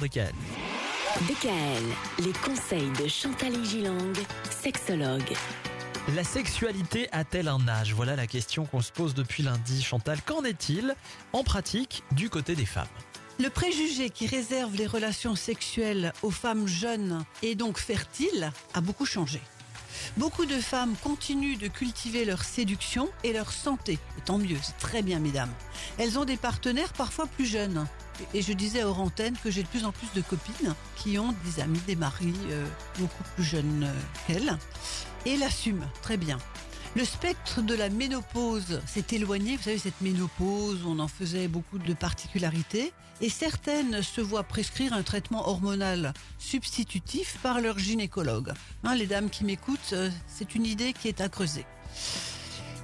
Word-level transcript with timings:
DKL. 0.00 0.32
DKL, 1.22 1.82
les 2.24 2.32
conseils 2.32 2.88
de 3.02 3.08
Chantal 3.08 3.64
Gilang, 3.64 4.12
sexologue. 4.48 5.32
La 6.14 6.22
sexualité 6.22 7.08
a-t-elle 7.10 7.48
un 7.48 7.66
âge? 7.66 7.94
Voilà 7.94 8.14
la 8.14 8.28
question 8.28 8.64
qu'on 8.64 8.80
se 8.80 8.92
pose 8.92 9.12
depuis 9.14 9.42
lundi. 9.42 9.82
Chantal, 9.82 10.22
qu'en 10.22 10.44
est-il 10.44 10.94
en 11.32 11.42
pratique 11.42 12.04
du 12.12 12.30
côté 12.30 12.54
des 12.54 12.64
femmes? 12.64 12.86
Le 13.40 13.50
préjugé 13.50 14.10
qui 14.10 14.28
réserve 14.28 14.76
les 14.76 14.86
relations 14.86 15.34
sexuelles 15.34 16.12
aux 16.22 16.30
femmes 16.30 16.68
jeunes 16.68 17.24
et 17.42 17.56
donc 17.56 17.76
fertiles 17.76 18.52
a 18.74 18.80
beaucoup 18.80 19.04
changé. 19.04 19.40
Beaucoup 20.16 20.46
de 20.46 20.60
femmes 20.60 20.94
continuent 21.02 21.58
de 21.58 21.66
cultiver 21.66 22.24
leur 22.24 22.44
séduction 22.44 23.08
et 23.24 23.32
leur 23.32 23.50
santé. 23.50 23.98
Et 24.16 24.20
tant 24.24 24.38
mieux, 24.38 24.58
c'est 24.62 24.78
très 24.78 25.02
bien, 25.02 25.18
mesdames. 25.18 25.52
Elles 25.98 26.20
ont 26.20 26.24
des 26.24 26.36
partenaires 26.36 26.92
parfois 26.92 27.26
plus 27.26 27.46
jeunes. 27.46 27.84
Et 28.34 28.42
je 28.42 28.52
disais 28.52 28.82
à 28.82 28.88
antenne 28.88 29.36
que 29.42 29.50
j'ai 29.50 29.62
de 29.62 29.68
plus 29.68 29.84
en 29.84 29.92
plus 29.92 30.08
de 30.14 30.20
copines 30.20 30.74
qui 30.96 31.18
ont 31.18 31.34
des 31.44 31.60
amis, 31.60 31.80
des 31.86 31.96
maris 31.96 32.34
euh, 32.50 32.66
beaucoup 32.98 33.24
plus 33.34 33.44
jeunes 33.44 33.84
euh, 33.84 34.00
qu'elles 34.26 34.56
et 35.26 35.36
l'assument 35.36 35.90
très 36.02 36.16
bien. 36.16 36.38
Le 36.96 37.04
spectre 37.04 37.62
de 37.62 37.74
la 37.74 37.90
ménopause 37.90 38.80
s'est 38.86 39.04
éloigné. 39.12 39.56
Vous 39.56 39.62
savez, 39.62 39.78
cette 39.78 40.00
ménopause, 40.00 40.84
on 40.86 40.98
en 40.98 41.08
faisait 41.08 41.46
beaucoup 41.46 41.78
de 41.78 41.94
particularités. 41.94 42.92
Et 43.20 43.28
certaines 43.28 44.02
se 44.02 44.20
voient 44.20 44.44
prescrire 44.44 44.92
un 44.92 45.02
traitement 45.02 45.48
hormonal 45.48 46.14
substitutif 46.38 47.38
par 47.42 47.60
leur 47.60 47.78
gynécologue. 47.78 48.52
Hein, 48.84 48.94
les 48.94 49.06
dames 49.06 49.28
qui 49.28 49.44
m'écoutent, 49.44 49.92
euh, 49.92 50.10
c'est 50.26 50.54
une 50.54 50.64
idée 50.64 50.92
qui 50.92 51.08
est 51.08 51.20
à 51.20 51.28
creuser. 51.28 51.66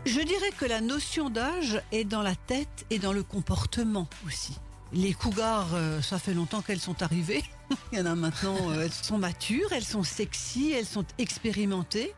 Je 0.05 0.21
dirais 0.21 0.51
que 0.59 0.67
la 0.67 0.81
notion 0.81 1.31
d'âge 1.31 1.81
est 1.93 2.05
dans 2.05 2.23
la 2.23 2.35
tête 2.35 2.85
et 2.91 2.99
dans 2.99 3.13
le 3.13 3.23
comportement 3.23 4.09
aussi. 4.27 4.59
Les 4.95 5.13
cougars, 5.13 5.71
euh, 5.75 6.01
ça 6.01 6.21
fait 6.21 6.35
longtemps 6.35 6.63
qu'elles 6.63 6.79
sont 6.79 7.03
arrivées. 7.03 7.43
Il 7.93 7.99
y 7.99 8.01
en 8.01 8.07
a 8.07 8.15
maintenant, 8.15 8.57
euh, 8.71 8.85
elles 8.85 8.93
sont 8.93 9.19
matures, 9.19 9.73
elles 9.73 9.85
sont 9.85 10.05
sexy, 10.05 10.71
elles 10.71 10.87
sont 10.87 11.05
expérimentées. 11.19 12.15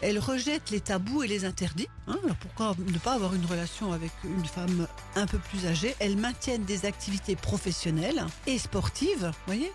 Elles 0.00 0.20
rejettent 0.20 0.70
les 0.70 0.80
tabous 0.80 1.24
et 1.24 1.26
les 1.26 1.44
interdits. 1.44 1.88
Hein. 2.06 2.18
alors 2.22 2.36
pourquoi 2.36 2.76
ne 2.78 2.98
pas 2.98 3.14
avoir 3.14 3.34
une 3.34 3.44
relation 3.44 3.92
avec 3.92 4.12
une 4.24 4.44
femme 4.44 4.86
un 5.16 5.26
peu 5.26 5.38
plus 5.38 5.66
âgée? 5.66 5.96
Elles 5.98 6.16
maintiennent 6.16 6.64
des 6.64 6.86
activités 6.86 7.34
professionnelles 7.34 8.24
et 8.46 8.58
sportives, 8.58 9.32
voyez 9.46 9.72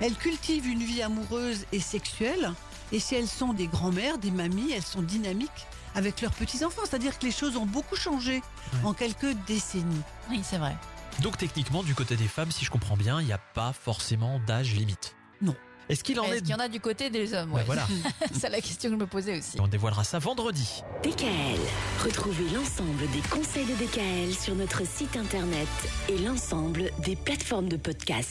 Elles 0.00 0.16
cultivent 0.16 0.66
une 0.66 0.82
vie 0.82 1.00
amoureuse 1.00 1.64
et 1.70 1.80
sexuelle. 1.80 2.52
Et 2.90 2.98
si 2.98 3.14
elles 3.14 3.28
sont 3.28 3.52
des 3.52 3.68
grands-mères, 3.68 4.18
des 4.18 4.32
mamies, 4.32 4.72
elles 4.72 4.82
sont 4.82 5.02
dynamiques 5.02 5.66
avec 5.94 6.20
leurs 6.20 6.32
petits-enfants. 6.32 6.82
C'est-à-dire 6.84 7.16
que 7.18 7.24
les 7.24 7.32
choses 7.32 7.56
ont 7.56 7.66
beaucoup 7.66 7.96
changé 7.96 8.42
en 8.82 8.92
quelques 8.94 9.36
décennies. 9.46 10.02
Oui, 10.28 10.40
c'est 10.42 10.58
vrai. 10.58 10.76
Donc 11.22 11.38
techniquement, 11.38 11.82
du 11.82 11.94
côté 11.94 12.16
des 12.16 12.28
femmes, 12.28 12.50
si 12.50 12.64
je 12.64 12.70
comprends 12.70 12.96
bien, 12.96 13.20
il 13.20 13.26
n'y 13.26 13.32
a 13.32 13.38
pas 13.38 13.72
forcément 13.72 14.40
d'âge 14.46 14.74
limite. 14.74 15.14
Non. 15.40 15.54
Est-ce 15.88 16.02
qu'il 16.02 16.18
en 16.18 16.24
Est-ce 16.24 16.36
est... 16.36 16.40
qu'il 16.40 16.50
y 16.50 16.54
en 16.54 16.58
a 16.60 16.68
du 16.68 16.80
côté 16.80 17.10
des 17.10 17.34
hommes 17.34 17.52
Ouais, 17.52 17.62
voilà. 17.64 17.86
C'est 18.32 18.48
la 18.48 18.60
question 18.60 18.90
que 18.90 18.96
je 18.96 19.00
me 19.00 19.06
posais 19.06 19.38
aussi. 19.38 19.60
On 19.60 19.68
dévoilera 19.68 20.02
ça 20.02 20.18
vendredi. 20.18 20.82
DKL, 21.02 21.60
retrouvez 22.02 22.48
l'ensemble 22.54 23.10
des 23.12 23.20
conseils 23.28 23.66
de 23.66 23.74
DKL 23.74 24.34
sur 24.34 24.54
notre 24.54 24.86
site 24.86 25.16
internet 25.16 25.68
et 26.08 26.18
l'ensemble 26.18 26.90
des 27.00 27.16
plateformes 27.16 27.68
de 27.68 27.76
podcast. 27.76 28.30